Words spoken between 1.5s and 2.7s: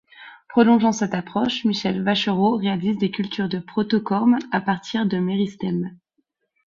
Michel Vacherot